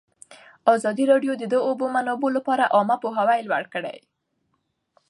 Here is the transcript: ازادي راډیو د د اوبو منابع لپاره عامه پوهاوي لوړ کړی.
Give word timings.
ازادي 0.75 1.03
راډیو 1.11 1.33
د 1.37 1.43
د 1.53 1.55
اوبو 1.67 1.85
منابع 1.95 2.29
لپاره 2.37 2.71
عامه 2.75 2.95
پوهاوي 3.03 3.39
لوړ 3.47 3.63
کړی. 3.73 3.97